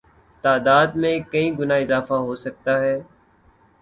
[0.43, 2.99] تعداد میں کئی گنا اضافہ ہوسکتا ہے